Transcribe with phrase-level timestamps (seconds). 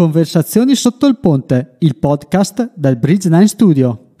[0.00, 4.14] Conversazioni sotto il ponte, il podcast del Bridge 9 Studio.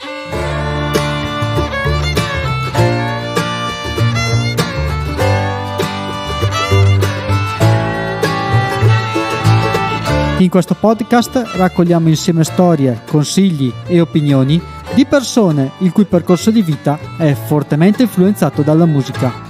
[10.40, 14.60] In questo podcast raccogliamo insieme storie, consigli e opinioni
[14.94, 19.49] di persone il cui percorso di vita è fortemente influenzato dalla musica.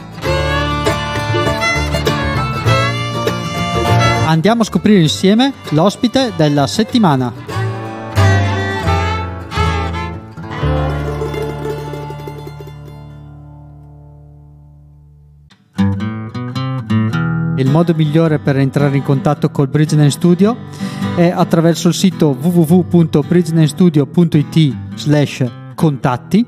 [4.31, 7.33] Andiamo a scoprire insieme l'ospite della settimana.
[17.57, 20.57] Il modo migliore per entrare in contatto col Bridgeline Studio
[21.17, 26.47] è attraverso il sito www.bridgelandstudio.it slash contatti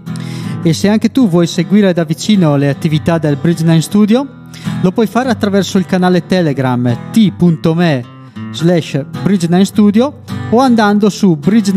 [0.63, 4.42] e se anche tu vuoi seguire da vicino le attività del Bridgeline Studio
[4.83, 8.05] lo puoi fare attraverso il canale Telegram t.me
[8.53, 10.21] slash bridge studio
[10.51, 11.73] o andando su bridge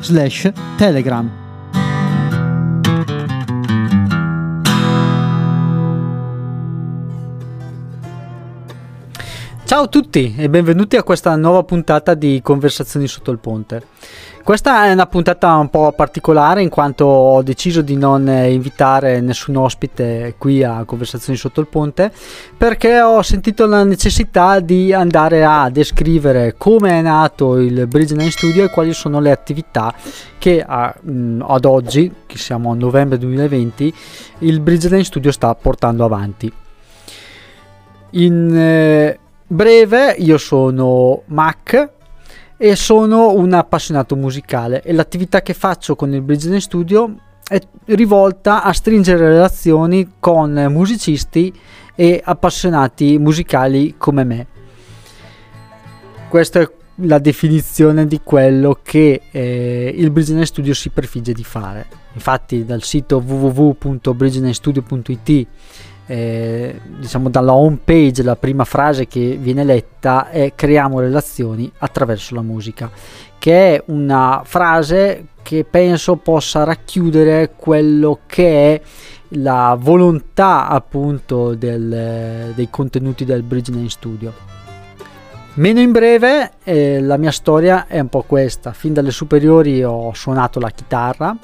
[0.00, 1.38] slash telegram.
[9.70, 13.86] Ciao a tutti e benvenuti a questa nuova puntata di Conversazioni sotto il ponte.
[14.42, 19.56] Questa è una puntata un po' particolare in quanto ho deciso di non invitare nessun
[19.56, 22.10] ospite qui a Conversazioni sotto il ponte
[22.56, 28.30] perché ho sentito la necessità di andare a descrivere come è nato il Bridge 9
[28.30, 29.94] Studio e quali sono le attività
[30.38, 33.94] che a, mh, ad oggi, che siamo a novembre 2020,
[34.38, 36.50] il Bridge 9 Studio sta portando avanti.
[38.12, 41.98] In eh, breve, io sono Mac
[42.62, 47.14] e sono un appassionato musicale e l'attività che faccio con il Bridge Studio
[47.48, 51.58] è rivolta a stringere relazioni con musicisti
[51.94, 54.46] e appassionati musicali come me.
[56.28, 61.86] Questa è la definizione di quello che eh, il Bridge Studio si prefigge di fare.
[62.12, 65.46] Infatti dal sito www.bridgestudio.it
[66.10, 72.34] eh, diciamo dalla home page la prima frase che viene letta è creiamo relazioni attraverso
[72.34, 72.90] la musica
[73.38, 78.80] che è una frase che penso possa racchiudere quello che è
[79.34, 84.32] la volontà appunto del, dei contenuti del Bridge Name Studio
[85.54, 88.72] Meno in breve, eh, la mia storia è un po' questa.
[88.72, 91.36] Fin dalle superiori ho suonato la chitarra,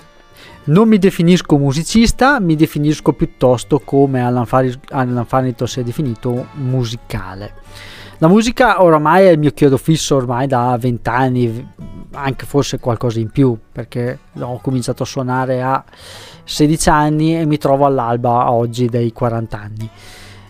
[0.66, 7.54] non mi definisco musicista, mi definisco piuttosto come Alan, Farrington si è definito musicale.
[8.18, 11.72] La musica oramai è il mio chiodo fisso ormai da 20 anni,
[12.12, 15.84] anche forse qualcosa in più, perché ho cominciato a suonare a
[16.42, 19.90] 16 anni e mi trovo all'alba oggi dei 40 anni.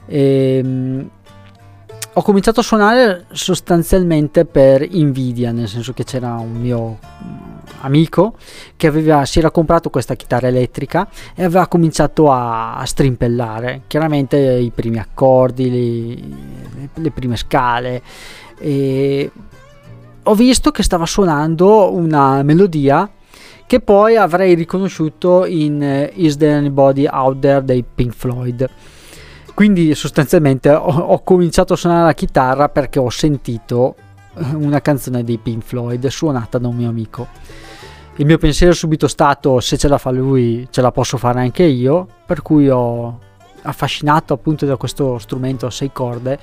[0.06, 1.10] E, ehm,
[2.12, 6.98] ho cominciato a suonare sostanzialmente per invidia, nel senso che c'era un mio
[7.80, 8.36] amico
[8.76, 14.36] che aveva, si era comprato questa chitarra elettrica e aveva cominciato a, a strimpellare chiaramente
[14.36, 18.02] i primi accordi, le, le prime scale.
[18.58, 19.30] E
[20.22, 23.08] ho visto che stava suonando una melodia
[23.66, 28.68] che poi avrei riconosciuto in uh, Is There Anybody Out There dei Pink Floyd.
[29.54, 33.96] Quindi sostanzialmente ho, ho cominciato a suonare la chitarra perché ho sentito
[34.54, 37.28] una canzone dei Pink Floyd suonata da un mio amico.
[38.16, 41.40] Il mio pensiero è subito stato se ce la fa lui ce la posso fare
[41.40, 43.18] anche io, per cui ho
[43.62, 46.38] affascinato appunto da questo strumento a sei corde,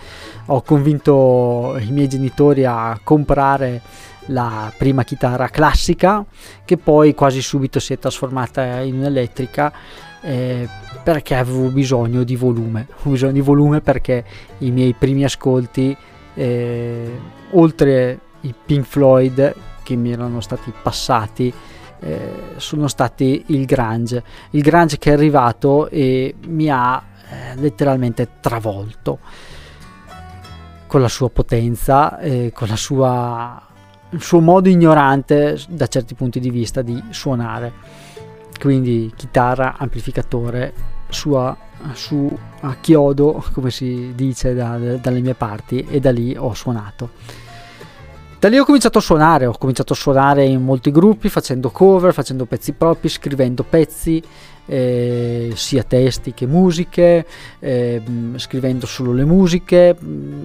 [0.47, 3.81] ho convinto i miei genitori a comprare
[4.27, 6.23] la prima chitarra classica
[6.63, 9.73] che poi quasi subito si è trasformata in un'elettrica
[10.21, 10.67] eh,
[11.03, 14.23] perché avevo bisogno di volume, ho bisogno di volume perché
[14.59, 15.95] i miei primi ascolti
[16.35, 17.19] eh,
[17.51, 21.53] oltre i Pink Floyd che mi erano stati passati
[22.03, 24.23] eh, sono stati il grunge.
[24.51, 29.19] Il grunge che è arrivato e mi ha eh, letteralmente travolto.
[30.85, 32.19] Con la sua potenza
[32.53, 33.59] con la sua,
[34.11, 37.71] il suo modo ignorante da certi punti di vista di suonare.
[38.59, 40.73] Quindi chitarra amplificatore
[41.09, 41.57] sua
[41.93, 42.32] su
[42.65, 47.09] a chiodo come si dice da, dalle mie parti e da lì ho suonato
[48.43, 52.11] da lì ho cominciato a suonare, ho cominciato a suonare in molti gruppi, facendo cover,
[52.11, 54.21] facendo pezzi propri, scrivendo pezzi,
[54.65, 57.25] eh, sia testi che musiche,
[57.59, 58.01] eh,
[58.35, 59.95] scrivendo solo le musiche.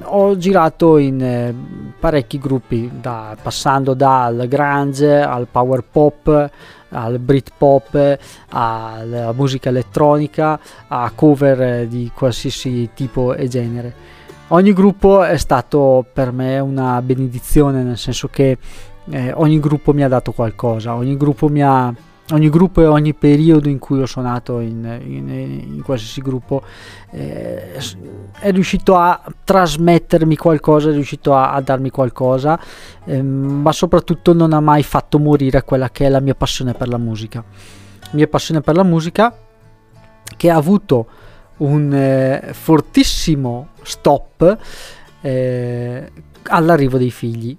[0.02, 1.52] Ho girato in eh,
[1.98, 6.50] parecchi gruppi, da, passando dal grunge al power pop,
[6.90, 8.18] al Britpop,
[8.50, 10.58] alla musica elettronica,
[10.88, 13.94] a cover di qualsiasi tipo e genere.
[14.48, 18.56] Ogni gruppo è stato per me una benedizione, nel senso che
[19.10, 21.92] eh, ogni gruppo mi ha dato qualcosa, ogni gruppo mi ha
[22.32, 26.62] ogni gruppo e ogni periodo in cui ho suonato in, in, in qualsiasi gruppo
[27.10, 27.78] eh,
[28.38, 32.60] è riuscito a trasmettermi qualcosa, è riuscito a, a darmi qualcosa,
[33.04, 36.88] eh, ma soprattutto non ha mai fatto morire quella che è la mia passione per
[36.88, 37.42] la musica.
[38.12, 39.34] Mia passione per la musica
[40.36, 41.06] che ha avuto
[41.58, 44.58] un eh, fortissimo stop
[45.22, 46.12] eh,
[46.44, 47.56] all'arrivo dei figli.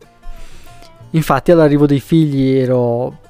[1.12, 3.28] Infatti all'arrivo dei figli ero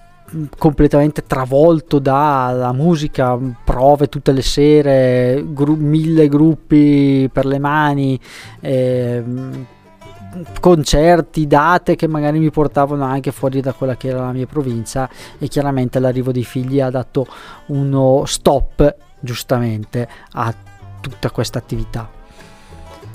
[0.57, 8.19] completamente travolto dalla musica, prove tutte le sere, gru- mille gruppi per le mani,
[8.59, 9.23] eh,
[10.59, 15.09] concerti, date che magari mi portavano anche fuori da quella che era la mia provincia
[15.37, 17.25] e chiaramente l'arrivo dei figli ha dato
[17.67, 20.53] uno stop giustamente a
[21.01, 22.18] tutta questa attività.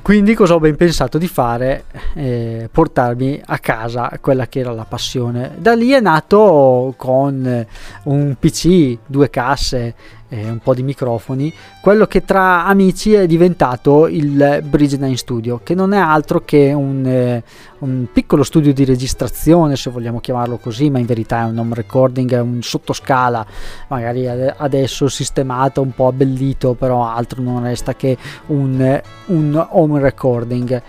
[0.05, 1.87] Quindi cosa ho ben pensato di fare?
[2.13, 5.53] Eh, portarmi a casa quella che era la passione.
[5.57, 7.67] Da lì è nato con
[8.03, 9.95] un PC, due casse,
[10.35, 15.61] e un po' di microfoni, quello che tra amici è diventato il Bridge 9 Studio,
[15.63, 17.43] che non è altro che un, eh,
[17.79, 21.75] un, piccolo studio di registrazione, se vogliamo chiamarlo così, ma in verità è un home
[21.75, 23.47] recording, è un sottoscala,
[23.89, 28.17] magari adesso sistemato, un po' abbellito, però altro non resta che
[28.47, 30.83] un, un home recording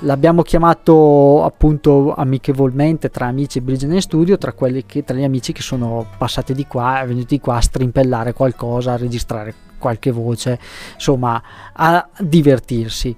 [0.00, 6.06] l'abbiamo chiamato appunto amichevolmente tra amici Bridge Studio, tra, che, tra gli amici che sono
[6.16, 10.58] passati di qua venuti qua a strimpellare qualcosa, a registrare qualche voce,
[10.94, 11.42] insomma
[11.72, 13.16] a divertirsi.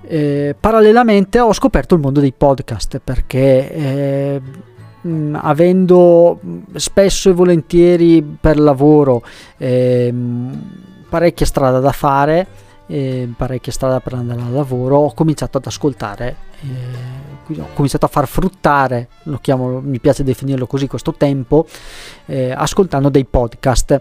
[0.00, 4.40] Eh, parallelamente ho scoperto il mondo dei podcast perché eh,
[5.32, 6.40] avendo
[6.74, 9.22] spesso e volentieri per lavoro
[9.58, 10.14] eh,
[11.08, 12.46] parecchia strada da fare
[12.88, 18.08] eh, parecchia strada per andare al lavoro, ho cominciato ad ascoltare, eh, ho cominciato a
[18.08, 19.08] far fruttare,
[19.40, 21.66] chiamo, mi piace definirlo così, questo tempo,
[22.26, 24.00] eh, ascoltando dei podcast.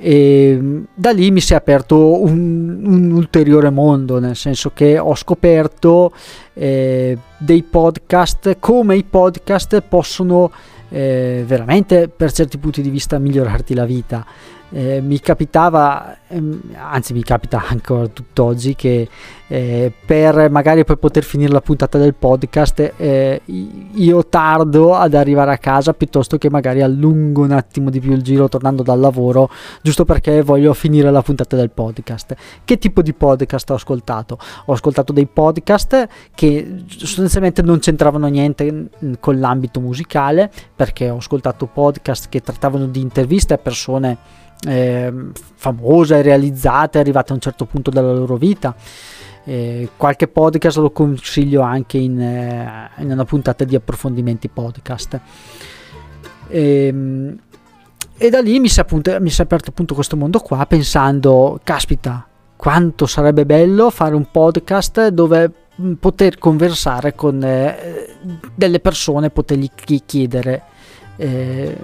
[0.00, 5.14] E da lì mi si è aperto un, un, ulteriore mondo, nel senso che ho
[5.16, 6.12] scoperto
[6.54, 10.52] eh, dei podcast, come i podcast possono
[10.90, 14.24] eh, veramente per certi punti di vista migliorarti la vita
[14.70, 19.08] eh, mi capitava, ehm, anzi mi capita ancora tutt'oggi che
[19.50, 25.52] eh, per magari per poter finire la puntata del podcast eh, io tardo ad arrivare
[25.52, 29.48] a casa piuttosto che magari allungo un attimo di più il giro tornando dal lavoro
[29.80, 32.34] giusto perché voglio finire la puntata del podcast.
[32.64, 34.38] Che tipo di podcast ho ascoltato?
[34.66, 41.66] Ho ascoltato dei podcast che sostanzialmente non c'entravano niente con l'ambito musicale perché ho ascoltato
[41.66, 45.12] podcast che trattavano di interviste a persone eh,
[45.54, 48.74] famose, realizzate, arrivate a un certo punto della loro vita.
[49.44, 55.20] Eh, qualche podcast lo consiglio anche in, eh, in una puntata di approfondimenti podcast.
[56.48, 57.38] E, ehm,
[58.20, 60.66] e da lì mi si, è appunto, mi si è aperto appunto questo mondo qua
[60.66, 62.26] pensando, caspita,
[62.56, 68.16] quanto sarebbe bello fare un podcast dove mm, poter conversare con eh,
[68.56, 69.70] delle persone, potergli
[70.04, 70.62] chiedere
[71.18, 71.76] eh,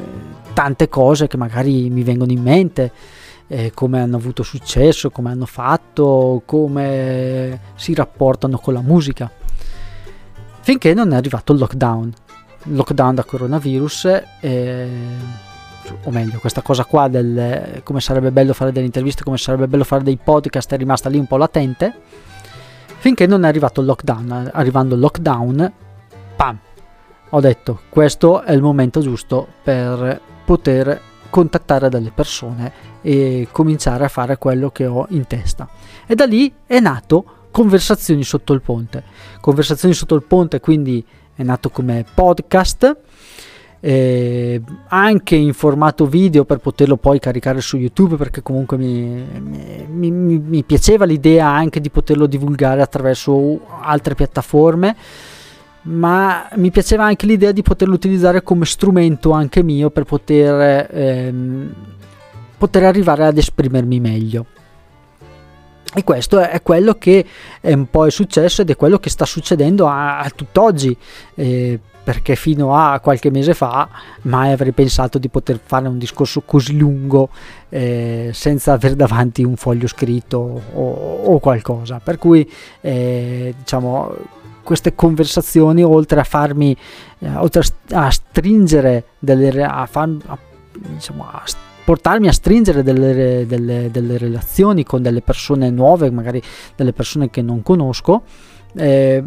[0.55, 2.93] tante cose che magari mi vengono in mente,
[3.49, 9.31] eh, come hanno avuto successo, come hanno fatto, come si rapportano con la musica.
[10.61, 12.15] Finché non è arrivato il lockdown,
[12.65, 14.89] il lockdown da coronavirus, eh,
[16.05, 19.85] o meglio, questa cosa qua del come sarebbe bello fare delle interviste, come sarebbe bello
[19.85, 21.95] fare dei podcast è rimasta lì un po' latente.
[22.97, 25.73] Finché non è arrivato il lockdown, arrivando il lockdown,
[26.37, 26.59] pam,
[27.37, 31.01] ho detto questo è il momento giusto per poter
[31.31, 32.73] contattare delle persone
[33.03, 35.69] e cominciare a fare quello che ho in testa.
[36.07, 39.05] E da lì è nato Conversazioni sotto il ponte.
[39.41, 42.97] Conversazioni sotto il ponte quindi è nato come podcast.
[43.81, 49.25] Eh, anche in formato video per poterlo poi caricare su YouTube perché comunque mi,
[49.89, 54.97] mi, mi, mi piaceva l'idea anche di poterlo divulgare attraverso altre piattaforme
[55.85, 61.75] ma mi piaceva anche l'idea di poterlo utilizzare come strumento anche mio per poter, ehm,
[62.57, 64.47] poter arrivare ad esprimermi meglio.
[65.97, 67.25] E questo è quello che
[67.61, 70.97] è un po' è successo ed è quello che sta succedendo a, a tutt'oggi.
[71.35, 73.89] Eh, perché fino a qualche mese fa
[74.23, 77.31] mai avrei pensato di poter fare un discorso così lungo
[77.71, 80.37] eh, senza avere davanti un foglio scritto
[80.75, 82.01] o, o qualcosa.
[82.05, 82.49] Per cui
[82.83, 84.15] eh, diciamo
[84.65, 86.77] queste conversazioni oltre a farmi
[87.21, 90.39] eh, oltre a stringere delle a, far, a,
[90.73, 91.43] diciamo, a
[91.85, 96.43] portarmi a stringere delle, delle, delle, relazioni con delle persone nuove, magari
[96.75, 98.23] delle persone che non conosco,
[98.75, 99.23] eh,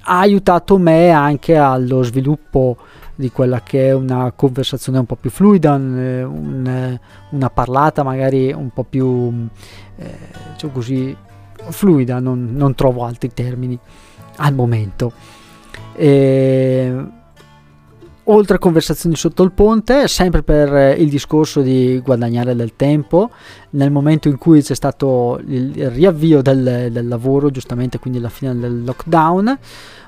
[0.00, 2.78] ha aiutato me anche allo sviluppo
[3.14, 6.98] di quella che è una conversazione un po' più fluida, un, un,
[7.30, 9.48] una parlata magari un po' più
[9.96, 10.18] eh,
[10.56, 11.14] cioè così
[11.70, 13.78] fluida, non, non, trovo altri termini
[14.38, 15.12] al momento.
[15.94, 16.94] E,
[18.30, 23.30] oltre a conversazioni sotto il ponte, sempre per il discorso di guadagnare del tempo,
[23.70, 28.58] nel momento in cui c'è stato il riavvio del, del lavoro, giustamente quindi la fine
[28.58, 29.58] del lockdown,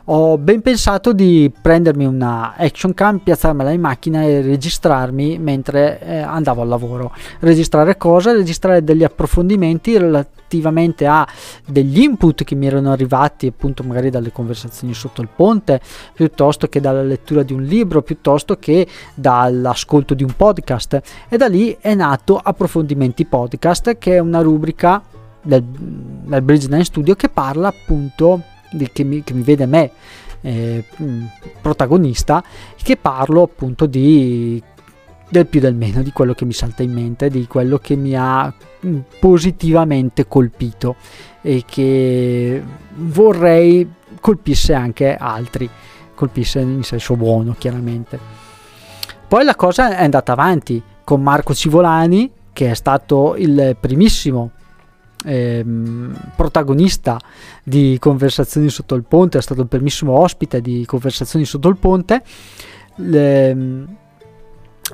[0.05, 6.19] ho ben pensato di prendermi una action cam, piazzarmela in macchina e registrarmi mentre eh,
[6.19, 7.13] andavo al lavoro.
[7.41, 8.33] Registrare cosa?
[8.33, 11.27] Registrare degli approfondimenti relativamente a
[11.67, 15.81] degli input che mi erano arrivati appunto magari dalle conversazioni sotto il ponte,
[16.15, 21.01] piuttosto che dalla lettura di un libro, piuttosto che dall'ascolto di un podcast.
[21.29, 25.03] E da lì è nato Approfondimenti Podcast, che è una rubrica
[25.43, 28.43] del, del Bridge 9 Studio che parla appunto
[28.93, 29.91] che, mi, che mi vede me
[30.43, 31.25] eh, mm,
[31.61, 32.43] protagonista,
[32.83, 34.63] che parlo appunto di
[35.31, 38.15] del più del meno, di quello che mi salta in mente, di quello che mi
[38.17, 38.53] ha
[38.85, 40.97] mm, positivamente colpito
[41.41, 42.61] e che
[42.97, 43.89] vorrei
[44.21, 45.71] colpisse anche altri,
[46.15, 48.19] colpisse in senso buono chiaramente.
[49.27, 54.51] Poi la cosa è andata avanti con Marco Civolani, che è stato il primissimo
[55.25, 57.19] ehm, protagonista
[57.63, 62.23] di Conversazioni sotto il ponte, è stato il primissimo ospite di Conversazioni sotto il ponte.
[62.97, 63.87] Le,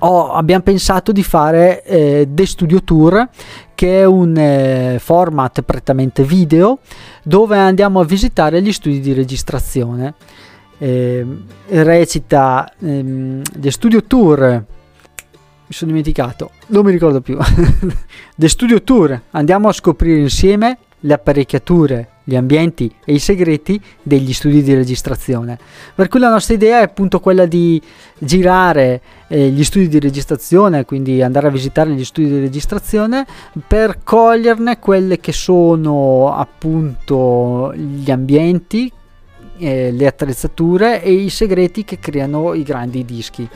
[0.00, 3.28] oh, abbiamo pensato di fare eh, The Studio Tour
[3.74, 6.78] che è un eh, format prettamente video
[7.22, 10.14] dove andiamo a visitare gli studi di registrazione
[10.78, 11.26] eh,
[11.68, 14.64] recita ehm, The Studio Tour
[15.66, 17.36] mi sono dimenticato, non mi ricordo più.
[18.36, 24.32] The Studio Tour, andiamo a scoprire insieme le apparecchiature, gli ambienti e i segreti degli
[24.32, 25.58] studi di registrazione.
[25.94, 27.80] Per cui la nostra idea è appunto quella di
[28.18, 33.26] girare eh, gli studi di registrazione, quindi andare a visitare gli studi di registrazione
[33.66, 38.90] per coglierne quelle che sono appunto gli ambienti,
[39.58, 43.48] eh, le attrezzature e i segreti che creano i grandi dischi.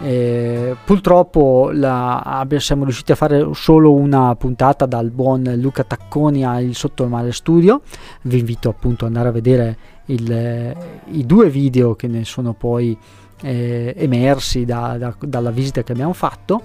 [0.00, 6.74] Eh, purtroppo la, siamo riusciti a fare solo una puntata dal buon Luca Tacconi al
[6.74, 7.82] Sotto il Mare Studio.
[8.22, 10.76] Vi invito appunto ad andare a vedere il,
[11.12, 12.96] i due video che ne sono poi
[13.42, 16.62] eh, emersi da, da, dalla visita che abbiamo fatto.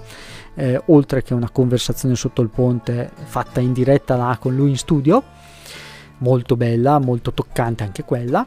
[0.54, 4.76] Eh, oltre che una conversazione sotto il ponte fatta in diretta là con lui in
[4.76, 5.22] studio,
[6.18, 8.44] molto bella, molto toccante anche quella.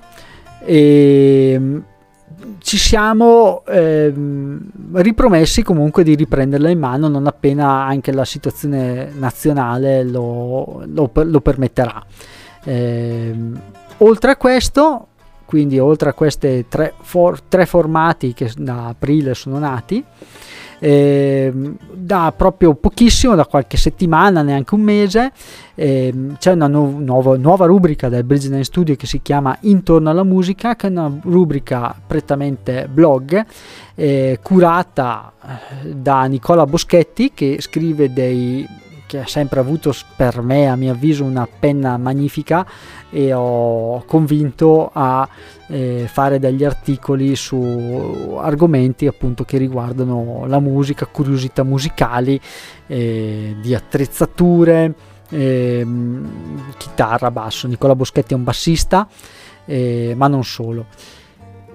[0.63, 1.81] E
[2.59, 10.03] ci siamo ehm, ripromessi comunque di riprenderla in mano non appena anche la situazione nazionale
[10.03, 12.03] lo, lo, lo permetterà.
[12.63, 13.35] Eh,
[13.97, 15.07] oltre a questo,
[15.51, 20.01] quindi oltre a questi tre, for, tre formati che da aprile sono nati,
[20.79, 21.51] eh,
[21.93, 25.34] da proprio pochissimo, da qualche settimana, neanche un mese,
[25.75, 30.10] eh, c'è una nu- nuova, nuova, rubrica del Bridge 9 Studio che si chiama Intorno
[30.10, 33.46] alla musica, che è una rubrica prettamente blog,
[33.93, 35.34] eh, curata
[35.84, 38.65] eh, da Nicola Boschetti che scrive dei
[39.12, 42.65] che ha sempre avuto per me a mio avviso una penna magnifica
[43.10, 45.27] e ho convinto a
[45.68, 52.39] eh, fare degli articoli su argomenti appunto che riguardano la musica, curiosità musicali,
[52.88, 54.94] eh, di attrezzature,
[55.27, 55.86] eh,
[56.77, 57.68] chitarra, basso.
[57.68, 59.10] Nicola Boschetti è un bassista,
[59.65, 60.86] eh, ma non solo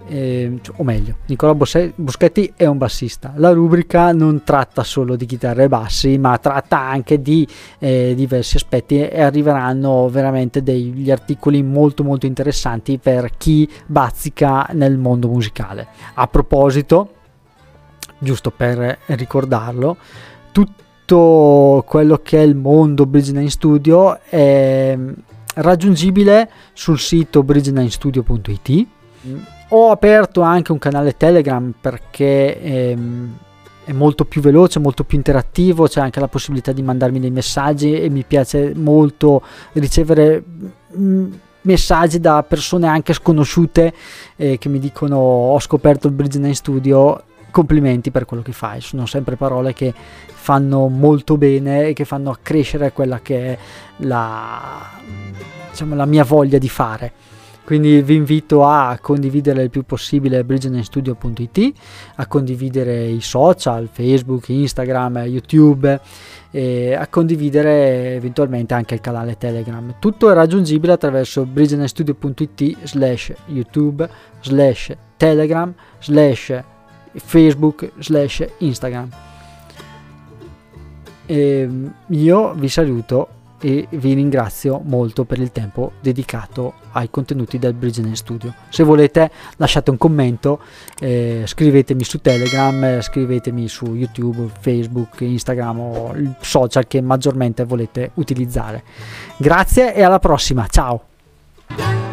[0.09, 3.33] eh, o meglio, Nicola Boschetti è un bassista.
[3.37, 7.47] La rubrica non tratta solo di chitarre e bassi, ma tratta anche di
[7.79, 14.97] eh, diversi aspetti e arriveranno veramente degli articoli molto molto interessanti per chi bazzica nel
[14.97, 15.89] mondo musicale.
[16.15, 17.11] A proposito,
[18.19, 19.97] giusto per ricordarlo,
[20.53, 24.97] tutto quello che è il mondo Bridge9 Studio è
[25.57, 28.87] raggiungibile sul sito bridge9studio.it
[29.69, 33.39] ho aperto anche un canale Telegram perché ehm,
[33.85, 38.01] è molto più veloce, molto più interattivo, c'è anche la possibilità di mandarmi dei messaggi
[38.01, 39.43] e mi piace molto
[39.73, 40.43] ricevere
[40.97, 43.93] mm, messaggi da persone anche sconosciute
[44.37, 48.81] eh, che mi dicono ho scoperto il Bridge 9 Studio complimenti per quello che fai.
[48.81, 53.59] Sono sempre parole che fanno molto bene e che fanno accrescere quella che è
[53.99, 54.91] la,
[55.71, 57.13] diciamo, la mia voglia di fare
[57.67, 61.73] quindi vi invito a condividere il più possibile bridgenstudio.it,
[62.15, 66.01] a condividere i social, Facebook, Instagram, YouTube,
[66.53, 69.97] e a condividere eventualmente anche il canale Telegram.
[69.99, 74.09] Tutto è raggiungibile attraverso bridgenstudio.it slash YouTube
[74.43, 76.63] slash Telegram slash
[77.15, 79.09] Facebook slash Instagram.
[81.27, 81.69] E
[82.07, 83.29] io vi saluto
[83.61, 88.55] e vi ringrazio molto per il tempo dedicato ai contenuti del Bridge Studio.
[88.69, 90.61] Se volete lasciate un commento,
[91.01, 97.65] eh, scrivetemi su Telegram, eh, scrivetemi su YouTube, Facebook, Instagram o il social che maggiormente
[97.65, 98.83] volete utilizzare.
[99.37, 102.06] Grazie e alla prossima, ciao!